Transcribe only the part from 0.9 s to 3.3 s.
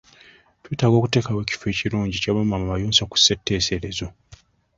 okuteekawo ekifo ekirungi ekya bamaama abayonsa ku